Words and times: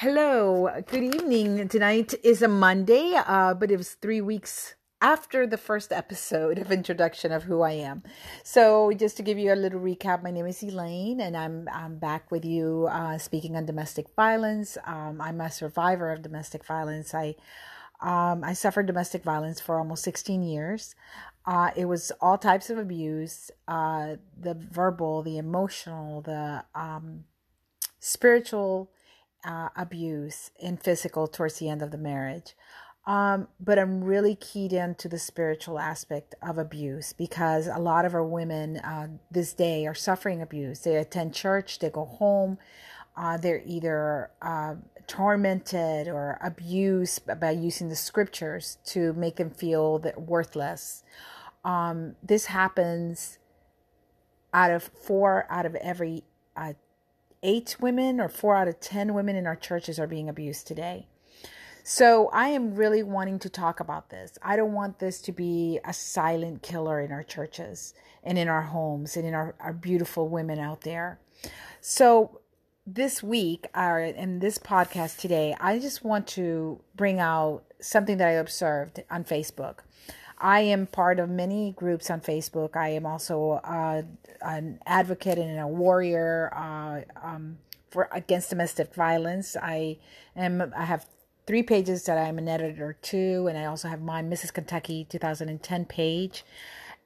Hello, 0.00 0.68
good 0.88 1.14
evening. 1.14 1.68
Tonight 1.68 2.12
is 2.22 2.42
a 2.42 2.48
Monday, 2.48 3.14
uh, 3.16 3.54
but 3.54 3.70
it 3.70 3.78
was 3.78 3.94
three 3.94 4.20
weeks 4.20 4.74
after 5.00 5.46
the 5.46 5.56
first 5.56 5.90
episode 5.90 6.58
of 6.58 6.70
introduction 6.70 7.32
of 7.32 7.44
who 7.44 7.62
I 7.62 7.70
am. 7.70 8.02
So, 8.44 8.92
just 8.92 9.16
to 9.16 9.22
give 9.22 9.38
you 9.38 9.54
a 9.54 9.56
little 9.56 9.80
recap, 9.80 10.22
my 10.22 10.30
name 10.30 10.44
is 10.44 10.62
Elaine, 10.62 11.18
and 11.18 11.34
I'm 11.34 11.66
I'm 11.72 11.96
back 11.96 12.30
with 12.30 12.44
you 12.44 12.88
uh, 12.90 13.16
speaking 13.16 13.56
on 13.56 13.64
domestic 13.64 14.14
violence. 14.14 14.76
Um, 14.84 15.18
I'm 15.18 15.40
a 15.40 15.50
survivor 15.50 16.12
of 16.12 16.20
domestic 16.20 16.66
violence. 16.66 17.14
I 17.14 17.34
um, 18.02 18.44
I 18.44 18.52
suffered 18.52 18.84
domestic 18.84 19.24
violence 19.24 19.62
for 19.62 19.78
almost 19.78 20.04
16 20.04 20.42
years. 20.42 20.94
Uh, 21.46 21.70
it 21.74 21.86
was 21.86 22.12
all 22.20 22.36
types 22.36 22.68
of 22.68 22.76
abuse, 22.76 23.50
uh, 23.66 24.16
the 24.38 24.52
verbal, 24.52 25.22
the 25.22 25.38
emotional, 25.38 26.20
the 26.20 26.66
um, 26.74 27.24
spiritual 27.98 28.90
uh, 29.46 29.68
abuse 29.76 30.50
and 30.60 30.82
physical 30.82 31.26
towards 31.26 31.58
the 31.58 31.68
end 31.68 31.80
of 31.80 31.92
the 31.92 31.98
marriage. 31.98 32.54
Um, 33.06 33.46
but 33.60 33.78
I'm 33.78 34.02
really 34.02 34.34
keyed 34.34 34.72
into 34.72 35.08
the 35.08 35.18
spiritual 35.18 35.78
aspect 35.78 36.34
of 36.42 36.58
abuse 36.58 37.12
because 37.12 37.68
a 37.68 37.78
lot 37.78 38.04
of 38.04 38.14
our 38.14 38.24
women 38.24 38.78
uh, 38.78 39.06
this 39.30 39.52
day 39.52 39.86
are 39.86 39.94
suffering 39.94 40.42
abuse. 40.42 40.80
They 40.80 40.96
attend 40.96 41.32
church, 41.32 41.78
they 41.78 41.88
go 41.88 42.04
home, 42.04 42.58
uh, 43.16 43.36
they're 43.36 43.62
either 43.64 44.32
uh, 44.42 44.74
tormented 45.06 46.08
or 46.08 46.36
abused 46.42 47.22
by 47.40 47.52
using 47.52 47.88
the 47.88 47.96
scriptures 47.96 48.78
to 48.86 49.12
make 49.12 49.36
them 49.36 49.50
feel 49.50 50.00
that 50.00 50.20
worthless. 50.20 51.04
Um, 51.64 52.16
this 52.24 52.46
happens 52.46 53.38
out 54.52 54.72
of 54.72 54.82
four 54.82 55.46
out 55.48 55.66
of 55.66 55.76
every 55.76 56.24
uh, 56.56 56.72
eight 57.46 57.76
women 57.80 58.20
or 58.20 58.28
four 58.28 58.56
out 58.56 58.68
of 58.68 58.80
10 58.80 59.14
women 59.14 59.36
in 59.36 59.46
our 59.46 59.56
churches 59.56 59.98
are 59.98 60.08
being 60.08 60.28
abused 60.28 60.66
today. 60.66 61.06
So 61.84 62.28
I 62.32 62.48
am 62.48 62.74
really 62.74 63.04
wanting 63.04 63.38
to 63.38 63.48
talk 63.48 63.78
about 63.78 64.10
this. 64.10 64.36
I 64.42 64.56
don't 64.56 64.72
want 64.72 64.98
this 64.98 65.20
to 65.22 65.32
be 65.32 65.78
a 65.84 65.92
silent 65.92 66.62
killer 66.62 67.00
in 67.00 67.12
our 67.12 67.22
churches 67.22 67.94
and 68.24 68.36
in 68.36 68.48
our 68.48 68.62
homes 68.62 69.16
and 69.16 69.24
in 69.24 69.34
our, 69.34 69.54
our 69.60 69.72
beautiful 69.72 70.28
women 70.28 70.58
out 70.58 70.80
there. 70.80 71.20
So 71.80 72.40
this 72.84 73.22
week, 73.22 73.68
our 73.72 74.00
in 74.00 74.40
this 74.40 74.58
podcast 74.58 75.18
today, 75.18 75.54
I 75.60 75.78
just 75.78 76.04
want 76.04 76.26
to 76.28 76.80
bring 76.96 77.20
out 77.20 77.62
something 77.80 78.16
that 78.16 78.26
I 78.26 78.32
observed 78.32 79.04
on 79.08 79.22
Facebook. 79.22 79.78
I 80.38 80.60
am 80.60 80.86
part 80.86 81.18
of 81.18 81.30
many 81.30 81.72
groups 81.72 82.10
on 82.10 82.20
Facebook. 82.20 82.76
I 82.76 82.90
am 82.90 83.06
also 83.06 83.60
uh, 83.64 84.02
an 84.42 84.80
advocate 84.86 85.38
and 85.38 85.58
a 85.58 85.66
warrior 85.66 86.52
uh, 86.54 87.26
um, 87.26 87.58
for 87.90 88.08
against 88.12 88.50
domestic 88.50 88.94
violence. 88.94 89.56
I 89.60 89.98
am. 90.34 90.72
I 90.76 90.84
have 90.84 91.06
three 91.46 91.62
pages 91.62 92.04
that 92.04 92.18
I'm 92.18 92.38
an 92.38 92.48
editor 92.48 92.96
to, 93.00 93.46
and 93.46 93.56
I 93.56 93.64
also 93.64 93.88
have 93.88 94.02
my 94.02 94.22
Mrs. 94.22 94.52
Kentucky 94.52 95.06
2010 95.08 95.86
page, 95.86 96.44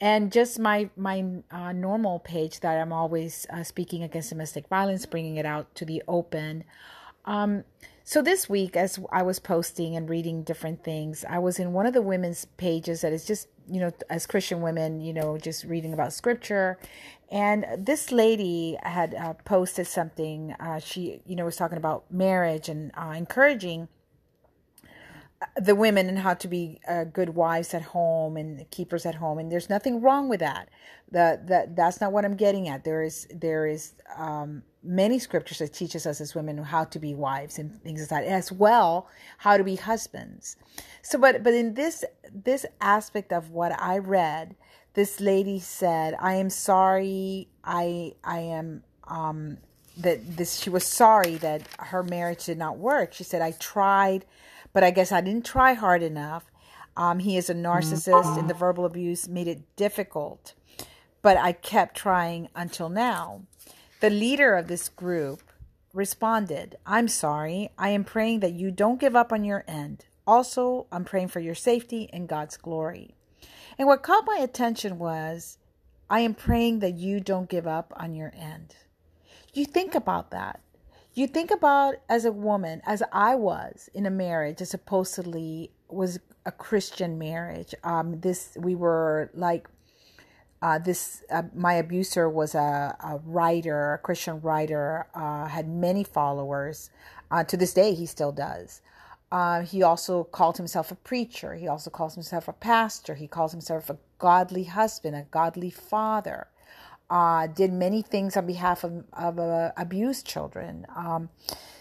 and 0.00 0.32
just 0.32 0.58
my 0.58 0.88
my 0.96 1.24
uh, 1.50 1.72
normal 1.72 2.20
page 2.20 2.60
that 2.60 2.80
I'm 2.80 2.92
always 2.92 3.46
uh, 3.50 3.62
speaking 3.62 4.02
against 4.02 4.30
domestic 4.30 4.68
violence, 4.68 5.04
bringing 5.04 5.36
it 5.36 5.44
out 5.44 5.74
to 5.74 5.84
the 5.84 6.02
open. 6.08 6.64
Um, 7.26 7.64
so 8.08 8.22
this 8.22 8.48
week, 8.48 8.74
as 8.74 8.98
I 9.12 9.20
was 9.20 9.38
posting 9.38 9.94
and 9.94 10.08
reading 10.08 10.42
different 10.42 10.82
things, 10.82 11.26
I 11.28 11.40
was 11.40 11.58
in 11.58 11.74
one 11.74 11.84
of 11.84 11.92
the 11.92 12.00
women's 12.00 12.46
pages 12.46 13.02
that 13.02 13.12
is 13.12 13.26
just, 13.26 13.48
you 13.70 13.80
know, 13.80 13.90
as 14.08 14.24
Christian 14.24 14.62
women, 14.62 15.02
you 15.02 15.12
know, 15.12 15.36
just 15.36 15.64
reading 15.64 15.92
about 15.92 16.14
scripture. 16.14 16.78
And 17.30 17.66
this 17.76 18.10
lady 18.10 18.78
had 18.82 19.14
uh, 19.14 19.34
posted 19.44 19.86
something. 19.86 20.54
Uh, 20.58 20.78
she, 20.78 21.20
you 21.26 21.36
know, 21.36 21.44
was 21.44 21.56
talking 21.56 21.76
about 21.76 22.10
marriage 22.10 22.70
and 22.70 22.92
uh, 22.96 23.12
encouraging 23.14 23.88
the 25.60 25.74
women 25.74 26.08
and 26.08 26.18
how 26.18 26.34
to 26.34 26.48
be 26.48 26.80
uh, 26.88 27.04
good 27.04 27.30
wives 27.30 27.72
at 27.74 27.82
home 27.82 28.36
and 28.36 28.68
keepers 28.70 29.06
at 29.06 29.16
home. 29.16 29.38
And 29.38 29.50
there's 29.52 29.70
nothing 29.70 30.00
wrong 30.00 30.28
with 30.28 30.40
that. 30.40 30.68
That 31.10 31.46
that 31.46 31.74
that's 31.74 32.00
not 32.02 32.12
what 32.12 32.24
i'm 32.26 32.36
getting 32.36 32.68
at. 32.68 32.84
There 32.84 33.02
is 33.02 33.26
there 33.34 33.66
is 33.66 33.94
um, 34.16 34.62
many 34.82 35.18
scriptures 35.18 35.58
that 35.58 35.72
teaches 35.72 36.06
us 36.06 36.20
as 36.20 36.34
women 36.34 36.58
how 36.58 36.84
to 36.84 36.98
be 36.98 37.14
wives 37.14 37.58
and 37.58 37.82
things 37.82 38.00
like 38.00 38.08
that 38.10 38.24
as 38.24 38.52
well 38.52 39.08
how 39.38 39.56
to 39.56 39.64
be 39.64 39.76
husbands. 39.76 40.56
So 41.02 41.18
but 41.18 41.42
but 41.42 41.54
in 41.54 41.74
this 41.74 42.04
this 42.32 42.66
aspect 42.80 43.32
of 43.32 43.50
what 43.50 43.72
i 43.80 43.96
read 43.98 44.54
this 44.94 45.20
lady 45.20 45.60
said 45.60 46.14
i 46.20 46.34
am 46.34 46.50
sorry 46.50 47.48
i 47.64 48.12
i 48.24 48.40
am 48.40 48.82
um 49.06 49.58
that 49.96 50.36
this 50.36 50.58
she 50.60 50.70
was 50.70 50.84
sorry 50.84 51.36
that 51.36 51.62
her 51.78 52.02
marriage 52.02 52.44
did 52.44 52.58
not 52.58 52.78
work. 52.78 53.14
She 53.14 53.24
said 53.24 53.40
i 53.42 53.52
tried 53.52 54.24
but 54.72 54.82
I 54.84 54.90
guess 54.90 55.12
I 55.12 55.20
didn't 55.20 55.44
try 55.44 55.74
hard 55.74 56.02
enough. 56.02 56.50
Um, 56.96 57.20
he 57.20 57.36
is 57.36 57.48
a 57.48 57.54
narcissist, 57.54 58.38
and 58.38 58.50
the 58.50 58.54
verbal 58.54 58.84
abuse 58.84 59.28
made 59.28 59.48
it 59.48 59.76
difficult. 59.76 60.54
But 61.22 61.36
I 61.36 61.52
kept 61.52 61.96
trying 61.96 62.48
until 62.54 62.88
now. 62.88 63.42
The 64.00 64.10
leader 64.10 64.54
of 64.54 64.68
this 64.68 64.88
group 64.88 65.42
responded, 65.92 66.76
I'm 66.86 67.08
sorry. 67.08 67.70
I 67.78 67.90
am 67.90 68.04
praying 68.04 68.40
that 68.40 68.52
you 68.52 68.70
don't 68.70 69.00
give 69.00 69.16
up 69.16 69.32
on 69.32 69.44
your 69.44 69.64
end. 69.66 70.06
Also, 70.26 70.86
I'm 70.92 71.04
praying 71.04 71.28
for 71.28 71.40
your 71.40 71.54
safety 71.54 72.10
and 72.12 72.28
God's 72.28 72.56
glory. 72.56 73.14
And 73.78 73.86
what 73.86 74.02
caught 74.02 74.26
my 74.26 74.38
attention 74.40 74.98
was, 74.98 75.58
I 76.10 76.20
am 76.20 76.34
praying 76.34 76.80
that 76.80 76.94
you 76.94 77.20
don't 77.20 77.48
give 77.48 77.66
up 77.66 77.92
on 77.96 78.14
your 78.14 78.32
end. 78.36 78.76
You 79.52 79.64
think 79.64 79.94
about 79.94 80.30
that 80.30 80.60
you 81.18 81.26
think 81.26 81.50
about 81.50 81.96
as 82.08 82.24
a 82.24 82.32
woman, 82.32 82.80
as 82.86 83.02
I 83.12 83.34
was 83.34 83.90
in 83.94 84.06
a 84.06 84.10
marriage 84.10 84.58
that 84.58 84.66
supposedly 84.66 85.72
was 85.88 86.18
a 86.46 86.52
Christian 86.52 87.18
marriage. 87.18 87.74
Um, 87.84 88.20
this 88.20 88.56
we 88.58 88.74
were 88.74 89.30
like 89.34 89.68
uh, 90.62 90.78
this. 90.78 91.22
Uh, 91.30 91.42
my 91.54 91.74
abuser 91.74 92.28
was 92.28 92.54
a, 92.54 92.96
a, 93.00 93.20
writer, 93.24 93.94
a 93.94 93.98
Christian 93.98 94.40
writer, 94.40 95.06
uh, 95.14 95.46
had 95.46 95.68
many 95.68 96.04
followers. 96.04 96.90
Uh, 97.30 97.44
to 97.44 97.56
this 97.56 97.74
day, 97.74 97.94
he 97.94 98.06
still 98.06 98.32
does. 98.32 98.80
Uh, 99.30 99.60
he 99.60 99.82
also 99.82 100.24
called 100.24 100.56
himself 100.56 100.90
a 100.90 100.94
preacher. 100.94 101.54
He 101.54 101.68
also 101.68 101.90
calls 101.90 102.14
himself 102.14 102.48
a 102.48 102.52
pastor. 102.52 103.14
He 103.14 103.28
calls 103.28 103.52
himself 103.52 103.90
a 103.90 103.98
godly 104.18 104.64
husband, 104.64 105.14
a 105.14 105.26
godly 105.30 105.70
father 105.70 106.48
uh, 107.10 107.46
did 107.46 107.72
many 107.72 108.02
things 108.02 108.36
on 108.36 108.46
behalf 108.46 108.84
of, 108.84 109.04
of 109.12 109.38
uh, 109.38 109.72
abused 109.76 110.26
children. 110.26 110.86
Um, 110.94 111.30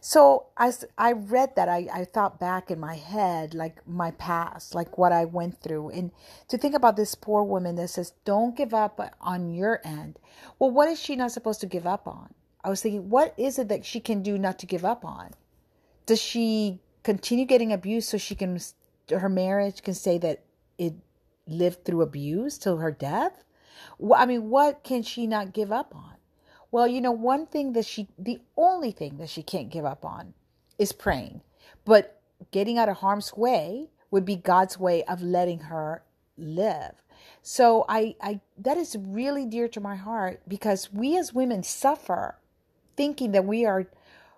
so 0.00 0.46
as 0.56 0.84
I 0.98 1.12
read 1.12 1.54
that, 1.54 1.68
I, 1.68 1.86
I 1.92 2.04
thought 2.04 2.40
back 2.40 2.72
in 2.72 2.80
my 2.80 2.96
head, 2.96 3.54
like 3.54 3.86
my 3.86 4.10
past, 4.12 4.74
like 4.74 4.98
what 4.98 5.12
I 5.12 5.24
went 5.24 5.62
through. 5.62 5.90
And 5.90 6.10
to 6.48 6.58
think 6.58 6.74
about 6.74 6.96
this 6.96 7.14
poor 7.14 7.44
woman 7.44 7.76
that 7.76 7.88
says, 7.88 8.12
don't 8.24 8.56
give 8.56 8.74
up 8.74 9.00
on 9.20 9.54
your 9.54 9.80
end. 9.84 10.18
Well, 10.58 10.72
what 10.72 10.88
is 10.88 11.00
she 11.00 11.14
not 11.14 11.30
supposed 11.30 11.60
to 11.60 11.66
give 11.66 11.86
up 11.86 12.08
on? 12.08 12.34
I 12.64 12.68
was 12.68 12.82
thinking, 12.82 13.10
what 13.10 13.32
is 13.36 13.60
it 13.60 13.68
that 13.68 13.84
she 13.84 14.00
can 14.00 14.22
do 14.22 14.38
not 14.38 14.58
to 14.58 14.66
give 14.66 14.84
up 14.84 15.04
on? 15.04 15.34
Does 16.06 16.20
she 16.20 16.80
continue 17.04 17.44
getting 17.44 17.72
abused 17.72 18.08
so 18.08 18.18
she 18.18 18.34
can, 18.34 18.58
her 19.08 19.28
marriage 19.28 19.82
can 19.82 19.94
say 19.94 20.18
that 20.18 20.42
it 20.78 20.94
lived 21.46 21.84
through 21.84 22.02
abuse 22.02 22.58
till 22.58 22.78
her 22.78 22.90
death? 22.90 23.44
I 24.14 24.26
mean, 24.26 24.50
what 24.50 24.82
can 24.82 25.02
she 25.02 25.26
not 25.26 25.52
give 25.52 25.72
up 25.72 25.94
on? 25.94 26.14
Well, 26.70 26.86
you 26.86 27.00
know, 27.00 27.12
one 27.12 27.46
thing 27.46 27.72
that 27.74 27.84
she, 27.84 28.08
the 28.18 28.40
only 28.56 28.92
thing 28.92 29.18
that 29.18 29.28
she 29.28 29.42
can't 29.42 29.70
give 29.70 29.84
up 29.84 30.04
on 30.04 30.34
is 30.78 30.92
praying. 30.92 31.42
But 31.84 32.20
getting 32.50 32.78
out 32.78 32.88
of 32.88 32.98
harm's 32.98 33.36
way 33.36 33.90
would 34.10 34.24
be 34.24 34.36
God's 34.36 34.78
way 34.78 35.04
of 35.04 35.22
letting 35.22 35.60
her 35.60 36.02
live. 36.36 37.02
So 37.42 37.84
I, 37.88 38.16
I, 38.20 38.40
that 38.58 38.76
is 38.76 38.96
really 38.98 39.44
dear 39.44 39.68
to 39.68 39.80
my 39.80 39.96
heart 39.96 40.40
because 40.48 40.92
we 40.92 41.16
as 41.16 41.34
women 41.34 41.62
suffer 41.62 42.38
thinking 42.96 43.32
that 43.32 43.44
we 43.44 43.64
are 43.64 43.86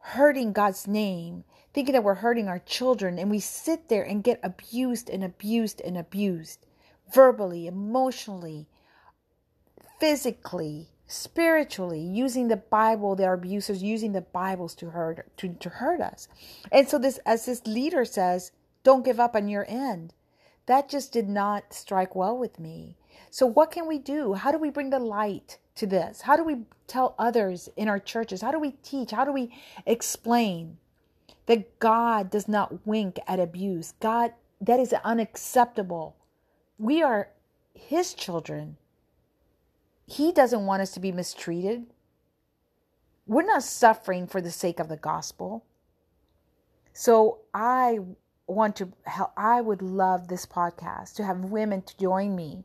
hurting 0.00 0.52
God's 0.52 0.86
name, 0.86 1.44
thinking 1.72 1.92
that 1.92 2.04
we're 2.04 2.14
hurting 2.14 2.48
our 2.48 2.58
children, 2.58 3.18
and 3.18 3.30
we 3.30 3.40
sit 3.40 3.88
there 3.88 4.02
and 4.02 4.24
get 4.24 4.40
abused 4.42 5.10
and 5.10 5.22
abused 5.22 5.80
and 5.80 5.96
abused 5.96 6.66
verbally, 7.12 7.66
emotionally, 7.66 8.66
physically, 10.00 10.88
spiritually, 11.06 12.00
using 12.00 12.48
the 12.48 12.56
Bible, 12.56 13.14
their 13.14 13.34
abusers 13.34 13.82
using 13.82 14.12
the 14.12 14.22
Bibles 14.22 14.74
to 14.76 14.90
hurt 14.90 15.36
to, 15.36 15.50
to 15.54 15.68
hurt 15.68 16.00
us. 16.00 16.26
And 16.72 16.88
so 16.88 16.98
this 16.98 17.18
as 17.26 17.46
this 17.46 17.66
leader 17.66 18.04
says, 18.04 18.50
don't 18.82 19.04
give 19.04 19.20
up 19.20 19.36
on 19.36 19.48
your 19.48 19.66
end. 19.68 20.14
That 20.66 20.88
just 20.88 21.12
did 21.12 21.28
not 21.28 21.74
strike 21.74 22.14
well 22.14 22.36
with 22.36 22.58
me. 22.58 22.96
So 23.30 23.46
what 23.46 23.70
can 23.70 23.86
we 23.86 23.98
do? 23.98 24.34
How 24.34 24.50
do 24.50 24.58
we 24.58 24.70
bring 24.70 24.90
the 24.90 24.98
light 24.98 25.58
to 25.76 25.86
this? 25.86 26.22
How 26.22 26.36
do 26.36 26.44
we 26.44 26.62
tell 26.86 27.14
others 27.18 27.68
in 27.76 27.88
our 27.88 27.98
churches? 27.98 28.40
How 28.40 28.52
do 28.52 28.58
we 28.58 28.72
teach? 28.82 29.10
How 29.10 29.24
do 29.24 29.32
we 29.32 29.52
explain 29.86 30.78
that 31.46 31.78
God 31.78 32.30
does 32.30 32.48
not 32.48 32.86
wink 32.86 33.18
at 33.26 33.40
abuse? 33.40 33.94
God 34.00 34.32
that 34.60 34.80
is 34.80 34.92
unacceptable. 35.04 36.16
We 36.78 37.02
are 37.02 37.28
his 37.74 38.14
children. 38.14 38.76
He 40.10 40.32
doesn't 40.32 40.66
want 40.66 40.82
us 40.82 40.90
to 40.92 41.00
be 41.00 41.12
mistreated. 41.12 41.86
We're 43.28 43.42
not 43.42 43.62
suffering 43.62 44.26
for 44.26 44.40
the 44.40 44.50
sake 44.50 44.80
of 44.80 44.88
the 44.88 44.96
gospel. 44.96 45.64
So 46.92 47.38
I 47.54 48.00
want 48.48 48.74
to 48.76 48.92
help, 49.04 49.32
I 49.36 49.60
would 49.60 49.82
love 49.82 50.26
this 50.26 50.46
podcast 50.46 51.14
to 51.14 51.24
have 51.24 51.38
women 51.38 51.82
to 51.82 51.96
join 51.96 52.34
me 52.34 52.64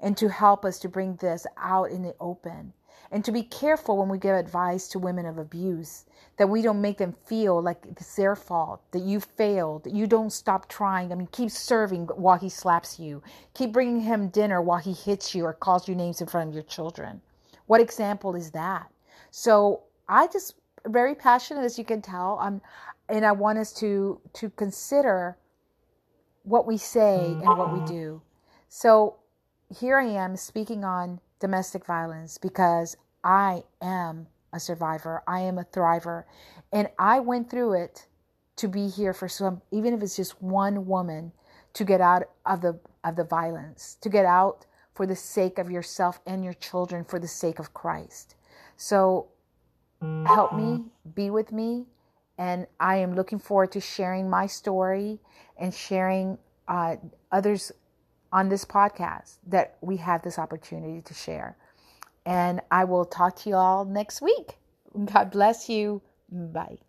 and 0.00 0.16
to 0.16 0.30
help 0.30 0.64
us 0.64 0.78
to 0.78 0.88
bring 0.88 1.16
this 1.16 1.46
out 1.58 1.90
in 1.90 2.02
the 2.02 2.14
open 2.18 2.72
and 3.10 3.24
to 3.24 3.32
be 3.32 3.42
careful 3.42 3.98
when 3.98 4.08
we 4.08 4.18
give 4.18 4.34
advice 4.34 4.88
to 4.88 4.98
women 4.98 5.26
of 5.26 5.38
abuse 5.38 6.04
that 6.36 6.48
we 6.48 6.62
don't 6.62 6.80
make 6.80 6.98
them 6.98 7.14
feel 7.24 7.62
like 7.62 7.78
it's 7.88 8.16
their 8.16 8.36
fault 8.36 8.82
that 8.92 9.02
you 9.02 9.20
failed 9.20 9.84
that 9.84 9.94
you 9.94 10.06
don't 10.06 10.30
stop 10.32 10.68
trying. 10.68 11.12
I 11.12 11.14
mean 11.14 11.28
keep 11.32 11.50
serving 11.50 12.06
while 12.08 12.38
he 12.38 12.48
slaps 12.48 12.98
you. 12.98 13.22
Keep 13.54 13.72
bringing 13.72 14.00
him 14.00 14.28
dinner 14.28 14.60
while 14.60 14.78
he 14.78 14.92
hits 14.92 15.34
you 15.34 15.44
or 15.44 15.52
calls 15.52 15.88
you 15.88 15.94
names 15.94 16.20
in 16.20 16.26
front 16.26 16.48
of 16.48 16.54
your 16.54 16.64
children. 16.64 17.20
What 17.66 17.80
example 17.80 18.34
is 18.34 18.50
that? 18.52 18.90
So 19.30 19.82
i 20.08 20.26
just 20.28 20.54
very 20.86 21.14
passionate 21.14 21.64
as 21.64 21.78
you 21.78 21.84
can 21.84 22.02
tell. 22.02 22.38
I'm 22.40 22.60
and 23.08 23.24
i 23.24 23.32
want 23.32 23.58
us 23.58 23.72
to 23.74 24.20
to 24.34 24.50
consider 24.50 25.36
what 26.42 26.66
we 26.66 26.76
say 26.76 27.18
and 27.18 27.58
what 27.58 27.72
we 27.72 27.84
do. 27.86 28.20
So 28.68 29.16
here 29.80 29.98
i 29.98 30.04
am 30.04 30.36
speaking 30.36 30.84
on 30.84 31.20
domestic 31.40 31.84
violence 31.86 32.38
because 32.38 32.96
I 33.24 33.64
am 33.82 34.26
a 34.52 34.60
survivor. 34.60 35.22
I 35.26 35.40
am 35.40 35.58
a 35.58 35.64
thriver. 35.64 36.24
And 36.72 36.88
I 36.98 37.20
went 37.20 37.50
through 37.50 37.74
it 37.74 38.06
to 38.56 38.68
be 38.68 38.88
here 38.88 39.12
for 39.12 39.28
some 39.28 39.60
even 39.70 39.92
if 39.92 40.02
it's 40.02 40.16
just 40.16 40.42
one 40.42 40.86
woman 40.86 41.32
to 41.74 41.84
get 41.84 42.00
out 42.00 42.22
of 42.46 42.62
the 42.62 42.78
of 43.04 43.16
the 43.16 43.24
violence, 43.24 43.96
to 44.00 44.08
get 44.08 44.24
out 44.24 44.66
for 44.94 45.06
the 45.06 45.14
sake 45.14 45.58
of 45.58 45.70
yourself 45.70 46.20
and 46.26 46.42
your 46.42 46.54
children 46.54 47.04
for 47.04 47.18
the 47.18 47.28
sake 47.28 47.58
of 47.58 47.74
Christ. 47.74 48.34
So 48.78 49.28
help 50.00 50.54
me, 50.54 50.84
be 51.14 51.30
with 51.30 51.52
me, 51.52 51.86
and 52.38 52.66
I 52.80 52.96
am 52.96 53.14
looking 53.14 53.38
forward 53.38 53.72
to 53.72 53.80
sharing 53.80 54.28
my 54.28 54.46
story 54.46 55.20
and 55.58 55.72
sharing 55.72 56.38
uh, 56.66 56.96
others 57.30 57.72
on 58.36 58.50
this 58.50 58.66
podcast 58.66 59.38
that 59.46 59.78
we 59.80 59.96
have 59.96 60.20
this 60.20 60.38
opportunity 60.38 61.00
to 61.00 61.14
share. 61.14 61.56
And 62.26 62.60
I 62.70 62.84
will 62.84 63.06
talk 63.06 63.36
to 63.36 63.48
you 63.48 63.56
all 63.56 63.86
next 63.86 64.20
week. 64.20 64.58
God 65.06 65.30
bless 65.30 65.70
you. 65.70 66.02
Bye. 66.30 66.85